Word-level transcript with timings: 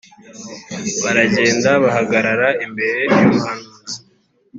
baragenda 1.03 1.69
bahagarara 1.83 2.49
imbere 2.65 3.01
y’umuhanuzi 3.17 3.97